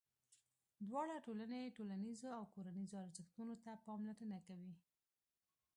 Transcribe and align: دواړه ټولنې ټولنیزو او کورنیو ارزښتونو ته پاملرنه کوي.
دواړه 0.87 1.15
ټولنې 1.25 1.73
ټولنیزو 1.77 2.27
او 2.37 2.43
کورنیو 2.53 3.01
ارزښتونو 3.05 3.53
ته 3.63 3.71
پاملرنه 3.85 4.39
کوي. 4.47 4.73